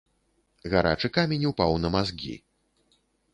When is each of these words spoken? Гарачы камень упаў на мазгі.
Гарачы 0.73 1.11
камень 1.17 1.45
упаў 1.51 1.77
на 1.83 1.93
мазгі. 1.97 2.35